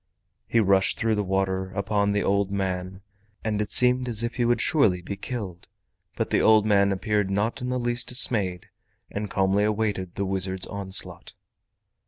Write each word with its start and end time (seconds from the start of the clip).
He 0.47 0.59
rushed 0.59 0.97
through 0.97 1.13
the 1.13 1.23
water 1.23 1.69
upon 1.73 2.11
the 2.11 2.23
old 2.23 2.49
man, 2.49 3.01
and 3.43 3.61
it 3.61 3.69
seemed 3.71 4.09
as 4.09 4.23
if 4.23 4.33
he 4.37 4.45
would 4.45 4.59
surely 4.59 4.99
be 4.99 5.15
killed. 5.15 5.67
But 6.15 6.31
the 6.31 6.41
old 6.41 6.65
man 6.65 6.91
appeared 6.91 7.29
not 7.29 7.61
in 7.61 7.69
the 7.69 7.77
least 7.77 8.07
dismayed, 8.09 8.65
and 9.11 9.29
calmly 9.29 9.63
awaited 9.63 10.15
the 10.15 10.25
wizard's 10.25 10.65
onslaught. 10.65 11.33